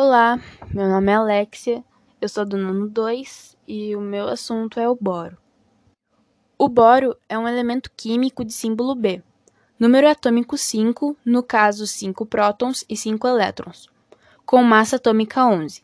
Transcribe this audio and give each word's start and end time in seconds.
Olá, 0.00 0.40
meu 0.72 0.86
nome 0.86 1.10
é 1.10 1.16
Alexia, 1.16 1.84
eu 2.20 2.28
sou 2.28 2.46
do 2.46 2.56
nono 2.56 2.88
2 2.88 3.56
e 3.66 3.96
o 3.96 4.00
meu 4.00 4.28
assunto 4.28 4.78
é 4.78 4.88
o 4.88 4.94
boro. 4.94 5.36
O 6.56 6.68
boro 6.68 7.16
é 7.28 7.36
um 7.36 7.48
elemento 7.48 7.90
químico 7.96 8.44
de 8.44 8.52
símbolo 8.52 8.94
B, 8.94 9.20
número 9.76 10.08
atômico 10.08 10.56
5, 10.56 11.16
no 11.24 11.42
caso 11.42 11.84
5 11.84 12.24
prótons 12.26 12.84
e 12.88 12.96
5 12.96 13.26
elétrons, 13.26 13.90
com 14.46 14.62
massa 14.62 14.94
atômica 14.94 15.44
11. 15.44 15.82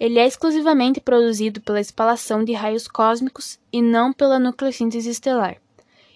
Ele 0.00 0.18
é 0.18 0.26
exclusivamente 0.26 1.00
produzido 1.00 1.60
pela 1.60 1.80
espalação 1.80 2.42
de 2.42 2.54
raios 2.54 2.88
cósmicos 2.88 3.60
e 3.72 3.80
não 3.80 4.12
pela 4.12 4.40
nucleossíntese 4.40 5.10
estelar, 5.10 5.58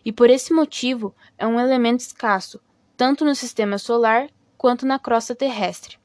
e 0.05 0.11
por 0.11 0.29
esse 0.29 0.53
motivo 0.53 1.15
é 1.39 1.47
um 1.47 1.61
elemento 1.61 2.01
escasso, 2.01 2.61
tanto 2.97 3.25
no 3.25 3.37
sistema 3.37 3.79
solar 3.79 4.29
quanto 4.57 4.85
na 4.85 4.99
crosta 4.99 5.37
terrestre. 5.37 5.98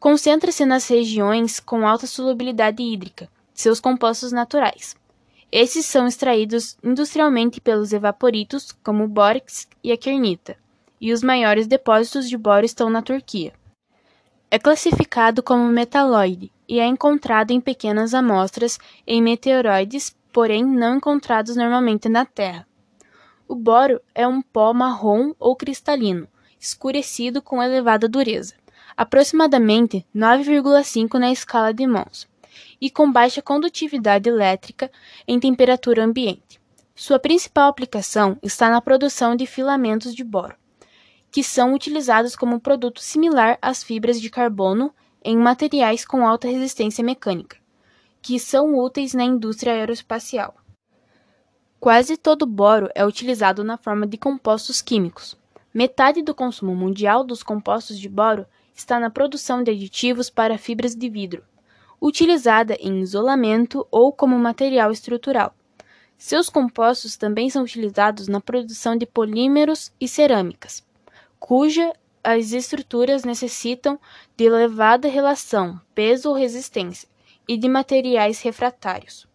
Concentra-se 0.00 0.64
nas 0.64 0.86
regiões 0.86 1.58
com 1.58 1.86
alta 1.86 2.06
solubilidade 2.06 2.80
hídrica, 2.80 3.28
seus 3.52 3.80
compostos 3.80 4.30
naturais. 4.30 4.96
Esses 5.50 5.86
são 5.86 6.06
extraídos 6.06 6.78
industrialmente 6.84 7.60
pelos 7.60 7.92
evaporitos, 7.92 8.70
como 8.84 9.04
o 9.04 9.08
bórax 9.08 9.66
e 9.82 9.90
a 9.90 9.96
kernita, 9.96 10.56
e 11.00 11.12
os 11.12 11.20
maiores 11.20 11.66
depósitos 11.66 12.28
de 12.28 12.36
boro 12.36 12.64
estão 12.64 12.88
na 12.88 13.02
Turquia. 13.02 13.52
É 14.48 14.58
classificado 14.58 15.42
como 15.42 15.66
metalóide 15.66 16.52
e 16.68 16.78
é 16.78 16.86
encontrado 16.86 17.50
em 17.50 17.60
pequenas 17.60 18.14
amostras 18.14 18.78
em 19.04 19.20
meteoroides, 19.20 20.14
porém 20.32 20.64
não 20.64 20.98
encontrados 20.98 21.56
normalmente 21.56 22.08
na 22.08 22.24
Terra. 22.24 22.68
O 23.48 23.56
boro 23.56 24.00
é 24.14 24.28
um 24.28 24.40
pó 24.40 24.72
marrom 24.72 25.34
ou 25.40 25.56
cristalino, 25.56 26.28
escurecido 26.60 27.42
com 27.42 27.60
elevada 27.60 28.08
dureza 28.08 28.54
aproximadamente 28.98 30.04
9,5 30.12 31.20
na 31.20 31.30
escala 31.30 31.72
de 31.72 31.86
Mohs, 31.86 32.26
e 32.80 32.90
com 32.90 33.12
baixa 33.12 33.40
condutividade 33.40 34.28
elétrica 34.28 34.90
em 35.26 35.38
temperatura 35.38 36.04
ambiente. 36.04 36.60
Sua 36.96 37.16
principal 37.20 37.68
aplicação 37.68 38.36
está 38.42 38.68
na 38.68 38.80
produção 38.80 39.36
de 39.36 39.46
filamentos 39.46 40.12
de 40.12 40.24
boro, 40.24 40.56
que 41.30 41.44
são 41.44 41.74
utilizados 41.74 42.34
como 42.34 42.58
produto 42.58 43.00
similar 43.00 43.56
às 43.62 43.84
fibras 43.84 44.20
de 44.20 44.28
carbono 44.28 44.92
em 45.22 45.38
materiais 45.38 46.04
com 46.04 46.26
alta 46.26 46.48
resistência 46.48 47.04
mecânica, 47.04 47.56
que 48.20 48.36
são 48.40 48.76
úteis 48.76 49.14
na 49.14 49.22
indústria 49.22 49.74
aeroespacial. 49.74 50.56
Quase 51.78 52.16
todo 52.16 52.44
boro 52.44 52.88
é 52.96 53.06
utilizado 53.06 53.62
na 53.62 53.76
forma 53.76 54.08
de 54.08 54.18
compostos 54.18 54.82
químicos. 54.82 55.36
Metade 55.72 56.20
do 56.20 56.34
consumo 56.34 56.74
mundial 56.74 57.22
dos 57.22 57.44
compostos 57.44 57.96
de 57.96 58.08
boro 58.08 58.44
está 58.78 59.00
na 59.00 59.10
produção 59.10 59.62
de 59.62 59.72
aditivos 59.72 60.30
para 60.30 60.56
fibras 60.56 60.94
de 60.94 61.08
vidro, 61.08 61.42
utilizada 62.00 62.76
em 62.80 63.00
isolamento 63.00 63.86
ou 63.90 64.12
como 64.12 64.38
material 64.38 64.92
estrutural. 64.92 65.52
Seus 66.16 66.48
compostos 66.48 67.16
também 67.16 67.50
são 67.50 67.64
utilizados 67.64 68.28
na 68.28 68.40
produção 68.40 68.96
de 68.96 69.04
polímeros 69.04 69.92
e 70.00 70.06
cerâmicas, 70.06 70.84
cuja 71.38 71.92
as 72.22 72.52
estruturas 72.52 73.24
necessitam 73.24 73.98
de 74.36 74.44
elevada 74.44 75.08
relação 75.08 75.80
peso 75.94 76.28
ou 76.28 76.34
resistência 76.34 77.08
e 77.48 77.56
de 77.56 77.68
materiais 77.68 78.40
refratários. 78.40 79.26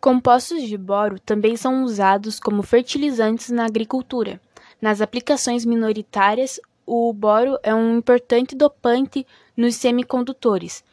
Compostos 0.00 0.62
de 0.62 0.76
boro 0.76 1.18
também 1.18 1.56
são 1.56 1.82
usados 1.82 2.38
como 2.38 2.62
fertilizantes 2.62 3.50
na 3.50 3.64
agricultura, 3.64 4.40
nas 4.80 5.00
aplicações 5.00 5.64
minoritárias 5.64 6.60
o 6.86 7.12
boro 7.12 7.58
é 7.62 7.74
um 7.74 7.98
importante 7.98 8.54
dopante 8.54 9.26
nos 9.56 9.76
semicondutores, 9.76 10.84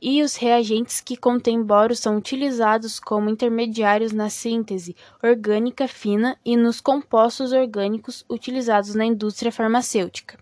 e 0.00 0.22
os 0.22 0.36
reagentes 0.36 1.00
que 1.00 1.16
contêm 1.16 1.62
boro 1.62 1.94
são 1.94 2.16
utilizados 2.16 2.98
como 2.98 3.28
intermediários 3.28 4.12
na 4.12 4.30
síntese 4.30 4.96
orgânica 5.22 5.86
fina 5.86 6.38
e 6.44 6.56
nos 6.56 6.80
compostos 6.80 7.52
orgânicos 7.52 8.24
utilizados 8.28 8.94
na 8.94 9.04
indústria 9.04 9.52
farmacêutica. 9.52 10.38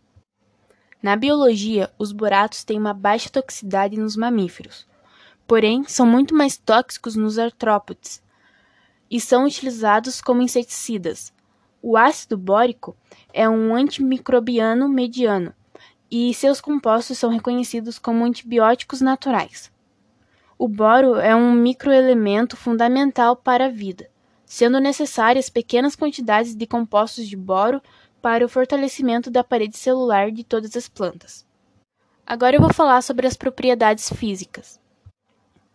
Na 1.03 1.17
biologia, 1.17 1.93
os 1.99 2.13
boratos 2.13 2.65
têm 2.65 2.79
uma 2.79 2.95
baixa 2.95 3.31
toxicidade 3.31 3.97
nos 3.99 4.17
mamíferos, 4.17 4.87
porém 5.47 5.85
são 5.85 6.07
muito 6.07 6.35
mais 6.35 6.57
tóxicos 6.57 7.17
nos 7.17 7.39
artrópodes 7.39 8.23
e 9.11 9.21
são 9.21 9.45
utilizados 9.45 10.21
como 10.21 10.43
inseticidas. 10.43 11.33
O 11.81 11.97
ácido 11.97 12.37
bórico 12.37 12.97
é 13.33 13.49
um 13.49 13.75
antimicrobiano 13.75 14.89
mediano 14.89 15.55
e 16.11 16.33
seus 16.35 16.61
compostos 16.61 17.19
são 17.19 17.31
reconhecidos 17.31 17.99
como 17.99 18.25
antibióticos 18.25 19.01
naturais. 19.01 19.71
O 20.59 20.67
boro 20.67 21.17
é 21.17 21.37
um 21.37 21.53
microelemento 21.53 22.57
fundamental 22.57 23.37
para 23.37 23.67
a 23.67 23.71
vida, 23.71 24.11
sendo 24.45 24.81
necessárias 24.81 25.49
pequenas 25.49 25.95
quantidades 25.95 26.57
de 26.57 26.67
compostos 26.67 27.29
de 27.29 27.37
boro 27.37 27.81
para 28.21 28.45
o 28.45 28.49
fortalecimento 28.49 29.31
da 29.31 29.45
parede 29.45 29.77
celular 29.77 30.33
de 30.33 30.43
todas 30.43 30.75
as 30.75 30.89
plantas. 30.89 31.47
Agora 32.27 32.57
eu 32.57 32.61
vou 32.61 32.73
falar 32.73 33.03
sobre 33.03 33.27
as 33.27 33.37
propriedades 33.37 34.13
físicas. 34.13 34.81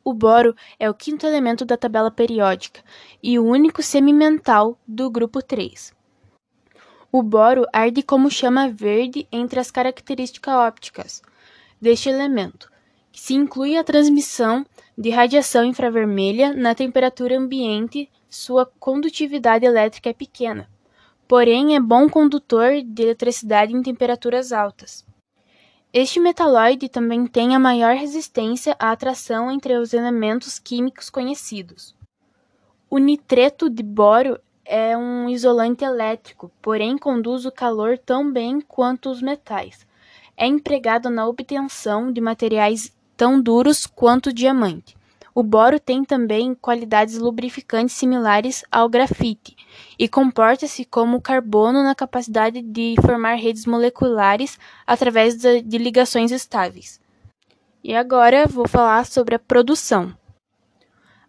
O 0.06 0.14
boro 0.14 0.54
é 0.78 0.90
o 0.90 0.94
quinto 0.94 1.26
elemento 1.26 1.64
da 1.64 1.78
tabela 1.78 2.12
periódica 2.12 2.82
e 3.22 3.40
o 3.40 3.46
único 3.46 3.82
semimental 3.82 4.78
do 4.86 5.10
grupo 5.10 5.42
3. 5.42 5.94
O 7.10 7.24
boro 7.24 7.66
arde 7.72 8.04
como 8.04 8.30
chama 8.30 8.68
verde 8.68 9.26
entre 9.32 9.62
as 9.62 9.72
características 9.72 10.54
ópticas 10.54 11.22
deste 11.80 12.10
elemento, 12.10 12.70
que 13.14 13.22
se 13.22 13.34
inclui 13.34 13.78
a 13.78 13.84
transmissão 13.84 14.66
de 14.98 15.10
radiação 15.10 15.64
infravermelha 15.64 16.54
na 16.54 16.76
temperatura 16.76 17.38
ambiente, 17.38 18.12
sua 18.30 18.66
condutividade 18.66 19.66
elétrica 19.66 20.10
é 20.10 20.14
pequena, 20.14 20.70
porém 21.30 21.78
é 21.78 21.80
bom 21.80 22.10
condutor 22.10 22.82
de 22.84 23.04
eletricidade 23.04 23.74
em 23.74 23.82
temperaturas 23.82 24.52
altas. 24.52 25.06
Este 25.94 26.20
metalóide 26.20 26.90
também 26.90 27.28
tem 27.28 27.56
a 27.56 27.60
maior 27.60 27.94
resistência 27.94 28.76
à 28.80 28.92
atração 28.92 29.52
entre 29.52 29.78
os 29.78 29.94
elementos 29.94 30.58
químicos 30.58 31.08
conhecidos. 31.08 31.96
O 32.90 32.98
nitreto 32.98 33.70
de 33.70 33.84
boro 33.84 34.40
é 34.66 34.98
um 34.98 35.30
isolante 35.30 35.86
elétrico, 35.86 36.52
porém 36.64 36.98
conduz 36.98 37.46
o 37.46 37.52
calor 37.52 37.96
tão 37.96 38.32
bem 38.32 38.60
quanto 38.60 39.08
os 39.08 39.22
metais. 39.22 39.86
É 40.36 40.48
empregado 40.48 41.12
na 41.12 41.28
obtenção 41.28 42.12
de 42.12 42.20
materiais 42.20 42.92
tão 43.16 43.40
duros 43.40 43.86
quanto 43.86 44.32
o 44.32 44.34
diamante. 44.34 44.98
O 45.36 45.42
boro 45.42 45.80
tem 45.80 46.06
também 46.06 46.54
qualidades 46.54 47.18
lubrificantes 47.18 47.96
similares 47.96 48.64
ao 48.72 48.88
grafite 48.88 49.56
e 49.98 50.08
comporta-se 50.08 50.86
como 50.86 51.20
carbono 51.20 51.82
na 51.82 51.96
capacidade 51.96 52.62
de 52.62 52.96
formar 53.02 53.36
redes 53.36 53.66
moleculares 53.66 54.60
através 54.86 55.36
de 55.36 55.78
ligações 55.80 56.32
estáveis. 56.32 57.02
E 57.84 57.96
agora 57.96 58.46
vou 58.46 58.68
falar 58.68 59.06
sobre 59.08 59.34
a 59.34 59.40
produção. 59.40 60.16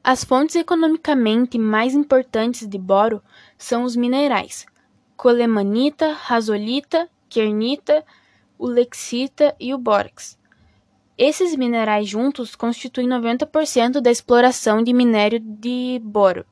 As 0.03 0.23
fontes 0.23 0.55
economicamente 0.55 1.59
mais 1.59 1.95
importantes 1.95 2.69
de 2.69 2.77
boro 2.77 3.23
são 3.57 3.85
os 3.85 3.97
minerais: 3.97 4.67
colemanita, 5.17 6.13
rasolita, 6.13 7.09
kernita, 7.27 8.05
ulexita 8.59 9.57
e 9.59 9.73
o 9.73 9.79
bórax. 9.79 10.39
Esses 11.17 11.55
minerais 11.57 12.09
juntos 12.09 12.57
constituem 12.57 13.09
90% 13.09 14.01
da 14.01 14.11
exploração 14.11 14.83
de 14.83 14.93
minério 14.93 15.41
de 15.41 16.01
boro. 16.03 16.45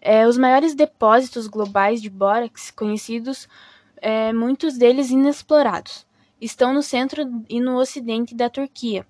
É, 0.00 0.26
os 0.26 0.38
maiores 0.38 0.74
depósitos 0.74 1.46
globais 1.46 2.00
de 2.00 2.08
bórax 2.08 2.70
conhecidos, 2.70 3.48
é, 3.96 4.32
muitos 4.32 4.78
deles 4.78 5.10
inexplorados, 5.10 6.06
estão 6.40 6.72
no 6.72 6.82
centro 6.82 7.22
e 7.48 7.60
no 7.60 7.78
ocidente 7.78 8.34
da 8.34 8.48
Turquia 8.48 9.06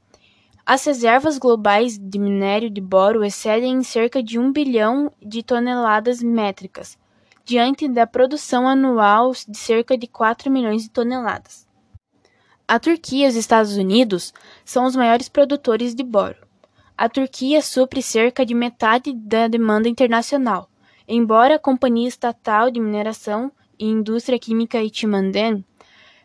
as 0.69 0.85
reservas 0.85 1.39
globais 1.39 1.97
de 1.97 2.19
minério 2.19 2.69
de 2.69 2.81
boro 2.81 3.25
excedem 3.25 3.75
em 3.75 3.85
cerca 3.85 4.21
de 4.21 4.37
1 4.37 4.51
bilhão 4.51 5.13
de 5.23 5.41
toneladas 5.41 6.21
métricas, 6.21 6.99
diante 7.45 7.87
da 7.87 8.05
produção 8.05 8.67
anual 8.67 9.31
de 9.31 9.57
cerca 9.57 9.97
de 9.97 10.09
4 10.09 10.51
milhões 10.51 10.83
de 10.83 10.91
toneladas. 10.91 11.66
A 12.69 12.81
Turquia 12.81 13.27
e 13.27 13.29
os 13.29 13.37
Estados 13.37 13.77
Unidos 13.77 14.35
são 14.65 14.87
os 14.87 14.97
maiores 14.97 15.29
produtores 15.29 15.95
de 15.95 16.03
boro. 16.03 16.37
A 16.99 17.09
Turquia 17.09 17.63
supre 17.63 18.03
cerca 18.03 18.45
de 18.45 18.55
metade 18.55 19.13
da 19.13 19.47
demanda 19.47 19.89
internacional, 19.89 20.69
embora 21.07 21.55
a 21.55 21.59
Companhia 21.61 22.09
Estatal 22.09 22.69
de 22.69 22.81
Mineração 22.81 23.53
e 23.79 23.87
Indústria 23.87 24.37
Química 24.37 24.83
Itimaden 24.83 25.65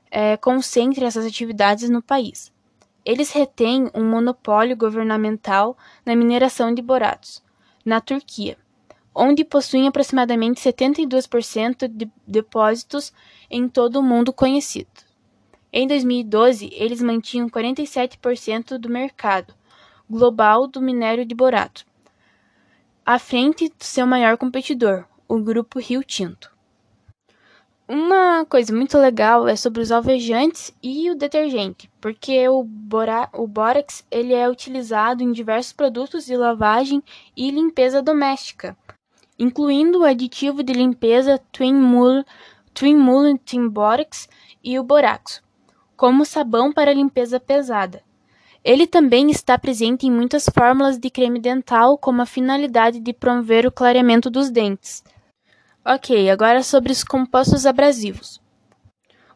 é, 0.09 0.35
concentre 0.35 1.05
essas 1.05 1.27
atividades 1.27 1.91
no 1.91 2.01
país. 2.01 2.51
Eles 3.05 3.31
retêm 3.31 3.91
um 3.93 4.03
monopólio 4.03 4.75
governamental 4.75 5.77
na 6.03 6.15
mineração 6.15 6.73
de 6.73 6.81
boratos, 6.81 7.43
na 7.85 8.01
Turquia, 8.01 8.57
onde 9.13 9.45
possuem 9.45 9.87
aproximadamente 9.87 10.59
72% 10.59 11.87
de 11.87 12.09
depósitos 12.25 13.13
em 13.47 13.69
todo 13.69 13.99
o 13.99 14.03
mundo 14.03 14.33
conhecido. 14.33 15.10
Em 15.73 15.87
2012, 15.87 16.69
eles 16.73 17.01
mantinham 17.01 17.47
47% 17.47 18.77
do 18.77 18.89
mercado 18.89 19.53
global 20.09 20.67
do 20.67 20.81
minério 20.81 21.25
de 21.25 21.33
borato, 21.33 21.85
à 23.05 23.17
frente 23.17 23.69
do 23.69 23.83
seu 23.85 24.05
maior 24.05 24.37
competidor, 24.37 25.05
o 25.29 25.39
grupo 25.39 25.79
Rio 25.79 26.03
Tinto. 26.03 26.51
Uma 27.87 28.45
coisa 28.45 28.75
muito 28.75 28.97
legal 28.97 29.47
é 29.47 29.55
sobre 29.55 29.81
os 29.81 29.93
alvejantes 29.93 30.75
e 30.83 31.09
o 31.09 31.15
detergente, 31.15 31.89
porque 32.01 32.49
o, 32.49 32.65
bora 32.65 33.29
o 33.33 33.47
bórax 33.47 34.05
ele 34.11 34.33
é 34.33 34.49
utilizado 34.49 35.23
em 35.23 35.31
diversos 35.31 35.71
produtos 35.71 36.25
de 36.25 36.35
lavagem 36.35 37.01
e 37.35 37.49
limpeza 37.49 38.01
doméstica, 38.01 38.75
incluindo 39.39 39.99
o 39.99 40.03
aditivo 40.03 40.63
de 40.63 40.73
limpeza 40.73 41.41
Twin 41.53 41.73
Mulletin 42.97 43.69
Borax 43.69 44.27
e 44.61 44.77
o 44.77 44.83
boraxo, 44.83 45.41
como 46.01 46.25
sabão 46.25 46.73
para 46.73 46.95
limpeza 46.95 47.39
pesada. 47.39 48.01
Ele 48.63 48.87
também 48.87 49.29
está 49.29 49.55
presente 49.55 50.07
em 50.07 50.11
muitas 50.11 50.47
fórmulas 50.51 50.97
de 50.97 51.11
creme 51.11 51.39
dental 51.39 51.95
com 51.95 52.19
a 52.19 52.25
finalidade 52.25 52.99
de 52.99 53.13
promover 53.13 53.67
o 53.67 53.71
clareamento 53.71 54.27
dos 54.27 54.49
dentes. 54.49 55.03
Ok, 55.85 56.27
agora 56.31 56.63
sobre 56.63 56.91
os 56.91 57.03
compostos 57.03 57.67
abrasivos. 57.67 58.41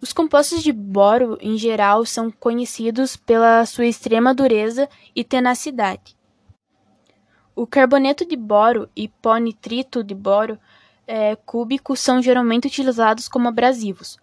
Os 0.01 0.11
compostos 0.11 0.63
de 0.63 0.71
boro, 0.71 1.37
em 1.39 1.55
geral, 1.55 2.03
são 2.03 2.31
conhecidos 2.31 3.15
pela 3.15 3.63
sua 3.67 3.85
extrema 3.85 4.33
dureza 4.33 4.89
e 5.15 5.23
tenacidade. 5.23 6.17
O 7.55 7.67
carboneto 7.67 8.25
de 8.25 8.35
boro 8.35 8.89
e 8.95 9.07
pó 9.07 9.37
nitrito 9.37 10.03
de 10.03 10.15
boro 10.15 10.57
é, 11.05 11.35
cúbico 11.35 11.95
são 11.95 12.23
geralmente 12.23 12.65
utilizados 12.65 13.27
como 13.29 13.47
abrasivos. 13.47 14.17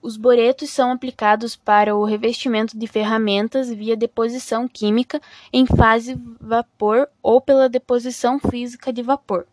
Os 0.00 0.16
boretos 0.16 0.70
são 0.70 0.92
aplicados 0.92 1.56
para 1.56 1.96
o 1.96 2.04
revestimento 2.04 2.78
de 2.78 2.86
ferramentas 2.86 3.68
via 3.68 3.96
deposição 3.96 4.68
química 4.68 5.20
em 5.52 5.66
fase 5.66 6.16
vapor 6.40 7.08
ou 7.20 7.40
pela 7.40 7.68
deposição 7.68 8.38
física 8.38 8.92
de 8.92 9.02
vapor. 9.02 9.46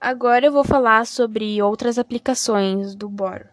Agora 0.00 0.46
eu 0.46 0.52
vou 0.52 0.64
falar 0.64 1.06
sobre 1.06 1.62
outras 1.62 1.96
aplicações 1.96 2.96
do 2.96 3.08
boro. 3.08 3.46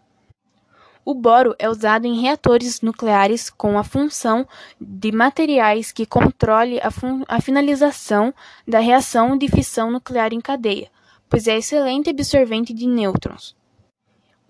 O 1.04 1.14
boro 1.14 1.54
é 1.60 1.68
usado 1.70 2.06
em 2.06 2.20
reatores 2.20 2.82
nucleares 2.82 3.48
com 3.48 3.78
a 3.78 3.84
função 3.84 4.46
de 4.80 5.12
materiais 5.12 5.92
que 5.92 6.04
controle 6.04 6.80
a, 6.80 6.90
a 7.28 7.40
finalização 7.40 8.34
da 8.66 8.80
reação 8.80 9.38
de 9.38 9.48
fissão 9.48 9.92
nuclear 9.92 10.32
em 10.32 10.40
cadeia, 10.40 10.90
pois 11.28 11.46
é 11.46 11.56
excelente 11.56 12.10
absorvente 12.10 12.74
de 12.74 12.86
nêutrons. 12.86 13.56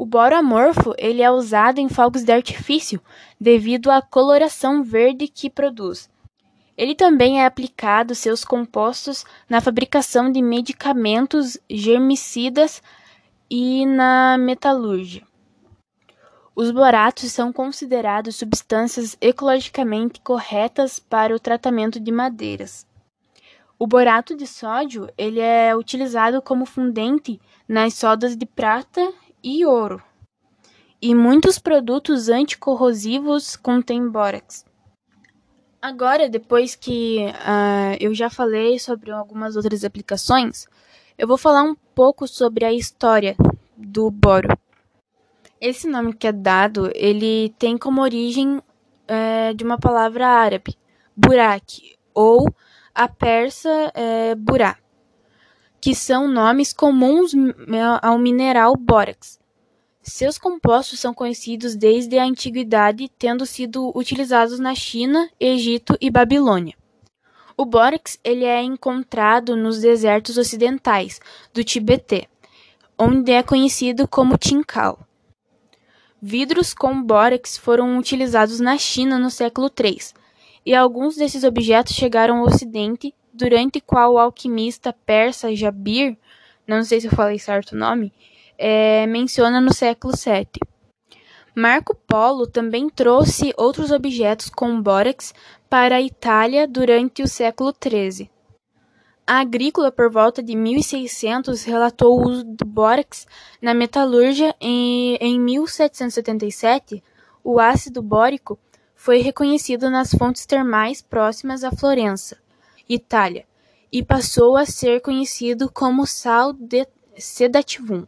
O 0.00 0.06
boro 0.06 0.34
amorfo 0.34 0.94
ele 0.96 1.20
é 1.20 1.30
usado 1.30 1.78
em 1.78 1.86
fogos 1.86 2.24
de 2.24 2.32
artifício 2.32 3.02
devido 3.38 3.90
à 3.90 4.00
coloração 4.00 4.82
verde 4.82 5.28
que 5.28 5.50
produz. 5.50 6.08
Ele 6.74 6.94
também 6.94 7.42
é 7.42 7.44
aplicado 7.44 8.14
seus 8.14 8.42
compostos 8.42 9.26
na 9.46 9.60
fabricação 9.60 10.32
de 10.32 10.40
medicamentos 10.40 11.58
germicidas 11.68 12.82
e 13.50 13.84
na 13.84 14.38
metalurgia. 14.38 15.22
Os 16.56 16.70
boratos 16.70 17.30
são 17.30 17.52
considerados 17.52 18.36
substâncias 18.36 19.18
ecologicamente 19.20 20.18
corretas 20.22 20.98
para 20.98 21.36
o 21.36 21.38
tratamento 21.38 22.00
de 22.00 22.10
madeiras. 22.10 22.86
O 23.78 23.86
borato 23.86 24.34
de 24.34 24.46
sódio 24.46 25.10
ele 25.18 25.40
é 25.40 25.76
utilizado 25.76 26.40
como 26.40 26.64
fundente 26.64 27.38
nas 27.68 27.92
sodas 27.92 28.34
de 28.34 28.46
prata 28.46 29.12
e 29.42 29.64
ouro. 29.64 30.02
E 31.00 31.14
muitos 31.14 31.58
produtos 31.58 32.28
anticorrosivos 32.28 33.56
contêm 33.56 34.08
bórax. 34.08 34.64
Agora, 35.80 36.28
depois 36.28 36.74
que 36.74 37.24
uh, 37.26 37.96
eu 37.98 38.14
já 38.14 38.28
falei 38.28 38.78
sobre 38.78 39.10
algumas 39.10 39.56
outras 39.56 39.82
aplicações, 39.82 40.66
eu 41.16 41.26
vou 41.26 41.38
falar 41.38 41.62
um 41.62 41.74
pouco 41.94 42.28
sobre 42.28 42.64
a 42.64 42.72
história 42.72 43.34
do 43.76 44.10
boro. 44.10 44.48
Esse 45.58 45.88
nome 45.88 46.12
que 46.12 46.26
é 46.26 46.32
dado, 46.32 46.90
ele 46.94 47.54
tem 47.58 47.78
como 47.78 48.02
origem 48.02 48.62
é, 49.08 49.52
de 49.54 49.64
uma 49.64 49.78
palavra 49.78 50.26
árabe, 50.26 50.76
burak, 51.16 51.96
ou 52.14 52.46
a 52.94 53.08
persa 53.08 53.90
é, 53.94 54.34
burá 54.34 54.79
que 55.80 55.94
são 55.94 56.28
nomes 56.28 56.72
comuns 56.72 57.32
ao 58.02 58.18
mineral 58.18 58.76
bórax. 58.76 59.38
Seus 60.02 60.38
compostos 60.38 60.98
são 60.98 61.14
conhecidos 61.14 61.74
desde 61.74 62.18
a 62.18 62.24
antiguidade, 62.24 63.10
tendo 63.18 63.46
sido 63.46 63.96
utilizados 63.96 64.58
na 64.58 64.74
China, 64.74 65.28
Egito 65.38 65.96
e 66.00 66.10
Babilônia. 66.10 66.74
O 67.56 67.64
bórax 67.64 68.18
ele 68.24 68.44
é 68.44 68.62
encontrado 68.62 69.54
nos 69.54 69.80
desertos 69.80 70.38
ocidentais 70.38 71.20
do 71.52 71.62
Tibete, 71.62 72.28
onde 72.98 73.32
é 73.32 73.42
conhecido 73.42 74.08
como 74.08 74.38
Tincal. 74.38 74.98
Vidros 76.22 76.74
com 76.74 77.02
bórax 77.02 77.56
foram 77.56 77.98
utilizados 77.98 78.60
na 78.60 78.76
China 78.78 79.18
no 79.18 79.30
século 79.30 79.70
III, 79.70 79.98
e 80.64 80.74
alguns 80.74 81.16
desses 81.16 81.44
objetos 81.44 81.94
chegaram 81.94 82.38
ao 82.38 82.46
Ocidente 82.46 83.14
durante 83.40 83.80
qual 83.80 84.12
o 84.12 84.18
alquimista 84.18 84.92
persa 84.92 85.56
Jabir, 85.56 86.16
não 86.66 86.84
sei 86.84 87.00
se 87.00 87.06
eu 87.06 87.12
falei 87.12 87.38
certo 87.38 87.72
o 87.72 87.78
nome, 87.78 88.12
é, 88.58 89.06
menciona 89.06 89.60
no 89.60 89.72
século 89.72 90.12
VII. 90.14 90.60
Marco 91.54 91.94
Polo 91.94 92.46
também 92.46 92.88
trouxe 92.88 93.54
outros 93.56 93.90
objetos 93.90 94.50
com 94.50 94.80
bórax 94.80 95.34
para 95.68 95.96
a 95.96 96.02
Itália 96.02 96.68
durante 96.68 97.22
o 97.22 97.28
século 97.28 97.72
XIII. 97.72 98.30
A 99.26 99.40
Agrícola, 99.40 99.90
por 99.90 100.10
volta 100.10 100.42
de 100.42 100.54
1600, 100.54 101.64
relatou 101.64 102.18
o 102.18 102.28
uso 102.28 102.44
do 102.44 102.64
bórax 102.64 103.26
na 103.62 103.72
metalúrgia 103.72 104.54
e, 104.60 105.16
em 105.20 105.40
1777, 105.40 107.02
o 107.42 107.58
ácido 107.58 108.02
bórico 108.02 108.58
foi 108.94 109.22
reconhecido 109.22 109.88
nas 109.88 110.10
fontes 110.10 110.44
termais 110.44 111.00
próximas 111.00 111.64
a 111.64 111.70
Florença. 111.70 112.36
Itália, 112.92 113.46
e 113.92 114.02
passou 114.02 114.56
a 114.56 114.66
ser 114.66 115.00
conhecido 115.00 115.70
como 115.70 116.04
sal 116.04 116.52
sedativum, 117.16 118.04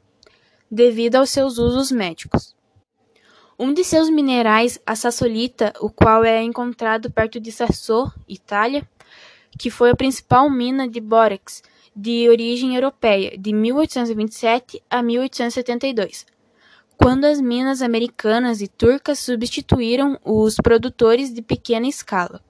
devido 0.69 1.17
aos 1.17 1.31
seus 1.31 1.57
usos 1.57 1.93
médicos. 1.93 2.57
Um 3.57 3.73
de 3.73 3.85
seus 3.85 4.11
minerais, 4.11 4.81
a 4.85 4.97
sassolita, 4.97 5.73
o 5.81 5.89
qual 5.89 6.25
é 6.25 6.43
encontrado 6.43 7.13
perto 7.13 7.39
de 7.39 7.53
Sassó, 7.53 8.13
Itália, 8.29 8.89
que 9.57 9.71
foi 9.71 9.91
a 9.91 9.97
principal 9.97 10.51
mina 10.51 10.89
de 10.89 11.01
bórax 11.01 11.63
de 11.95 12.29
origem 12.29 12.75
europeia 12.75 13.39
de 13.39 13.53
1827 13.53 14.83
a 14.91 15.01
1872, 15.01 16.27
quando 16.97 17.25
as 17.25 17.41
minas 17.41 17.83
americanas 17.83 18.61
e 18.61 18.67
turcas 18.67 19.21
substituíram 19.21 20.19
os 20.25 20.57
produtores 20.57 21.33
de 21.33 21.41
pequena 21.41 21.87
escala. 21.87 22.43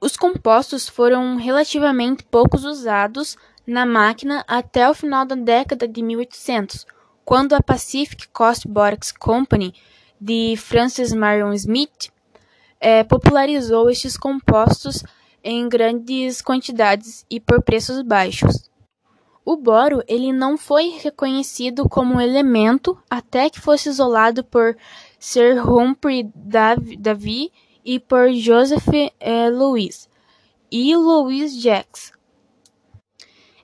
Os 0.00 0.16
compostos 0.16 0.88
foram 0.88 1.36
relativamente 1.36 2.24
poucos 2.24 2.64
usados 2.64 3.36
na 3.66 3.84
máquina 3.84 4.42
até 4.48 4.88
o 4.88 4.94
final 4.94 5.26
da 5.26 5.34
década 5.34 5.86
de 5.86 6.02
1800, 6.02 6.86
quando 7.22 7.52
a 7.52 7.62
Pacific 7.62 8.28
Coast 8.28 8.66
Borax 8.66 9.12
Company 9.12 9.74
de 10.18 10.54
Francis 10.56 11.12
Marion 11.12 11.52
Smith 11.52 12.10
é, 12.80 13.04
popularizou 13.04 13.90
estes 13.90 14.16
compostos 14.16 15.04
em 15.44 15.68
grandes 15.68 16.40
quantidades 16.40 17.26
e 17.28 17.38
por 17.38 17.62
preços 17.62 18.00
baixos. 18.00 18.70
O 19.44 19.56
boro 19.56 20.02
ele 20.08 20.32
não 20.32 20.56
foi 20.56 20.98
reconhecido 21.02 21.88
como 21.88 22.20
elemento 22.20 22.96
até 23.08 23.50
que 23.50 23.60
fosse 23.60 23.90
isolado 23.90 24.44
por 24.44 24.76
Sir 25.18 25.60
Humphrey 25.66 26.30
Davy 26.34 27.52
e 27.84 27.98
por 27.98 28.32
Joseph 28.32 28.88
eh, 29.20 29.50
Louis 29.50 30.08
e 30.70 30.96
Louis 30.96 31.60
Jacques. 31.60 32.12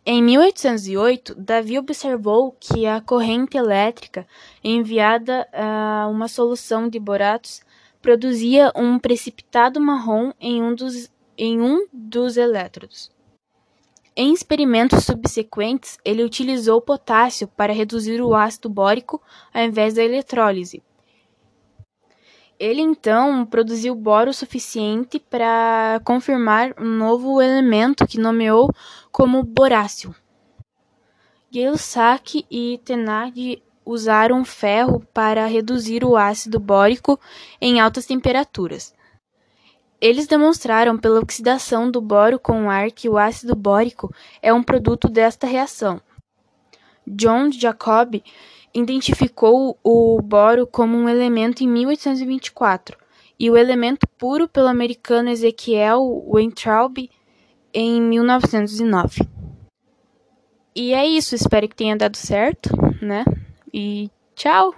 Em 0.04 0.22
1808, 0.22 1.34
Davy 1.34 1.78
observou 1.78 2.56
que 2.60 2.86
a 2.86 3.00
corrente 3.00 3.56
elétrica 3.56 4.26
enviada 4.62 5.48
a 5.52 6.06
uma 6.08 6.28
solução 6.28 6.88
de 6.88 7.00
boratos 7.00 7.60
produzia 8.00 8.72
um 8.76 9.00
precipitado 9.00 9.80
marrom 9.80 10.30
em 10.40 10.62
um 10.62 10.74
dos, 10.76 11.10
em 11.36 11.60
um 11.60 11.88
dos 11.92 12.36
elétrodos. 12.36 13.10
Em 14.14 14.32
experimentos 14.32 15.04
subsequentes, 15.04 15.98
ele 16.04 16.22
utilizou 16.22 16.80
potássio 16.80 17.48
para 17.48 17.72
reduzir 17.72 18.22
o 18.22 18.34
ácido 18.34 18.68
bórico 18.68 19.20
ao 19.52 19.62
invés 19.62 19.94
da 19.94 20.04
eletrólise, 20.04 20.82
ele 22.58 22.80
então 22.80 23.44
produziu 23.44 23.94
boro 23.94 24.32
suficiente 24.32 25.18
para 25.18 26.00
confirmar 26.04 26.74
um 26.78 26.84
novo 26.84 27.40
elemento 27.40 28.06
que 28.06 28.18
nomeou 28.18 28.72
como 29.12 29.42
borácio. 29.42 30.14
Gay-Lussac 31.50 32.44
e 32.50 32.80
Thénard 32.84 33.62
usaram 33.84 34.44
ferro 34.44 35.06
para 35.14 35.46
reduzir 35.46 36.04
o 36.04 36.16
ácido 36.16 36.58
bórico 36.58 37.20
em 37.60 37.80
altas 37.80 38.04
temperaturas. 38.04 38.94
Eles 40.00 40.26
demonstraram 40.26 40.98
pela 40.98 41.20
oxidação 41.20 41.90
do 41.90 42.00
boro 42.00 42.38
com 42.38 42.68
ar 42.68 42.90
que 42.90 43.08
o 43.08 43.16
ácido 43.16 43.54
bórico 43.54 44.12
é 44.42 44.52
um 44.52 44.62
produto 44.62 45.08
desta 45.08 45.46
reação. 45.46 46.00
John 47.06 47.50
Jacob 47.52 48.20
identificou 48.76 49.78
o 49.82 50.20
boro 50.20 50.66
como 50.66 50.98
um 50.98 51.08
elemento 51.08 51.64
em 51.64 51.68
1824 51.68 52.96
e 53.38 53.50
o 53.50 53.56
elemento 53.56 54.06
puro 54.18 54.46
pelo 54.46 54.68
americano 54.68 55.30
Ezekiel 55.30 56.22
Weintraub 56.26 56.98
em 57.72 58.00
1909. 58.02 59.26
E 60.74 60.92
é 60.92 61.06
isso, 61.06 61.34
espero 61.34 61.68
que 61.68 61.74
tenha 61.74 61.96
dado 61.96 62.16
certo, 62.16 62.70
né? 63.00 63.24
E 63.72 64.10
tchau! 64.34 64.74